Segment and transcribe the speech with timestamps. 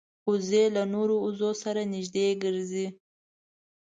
[0.29, 2.87] وزې له نورو وزو سره نږدې ګرځي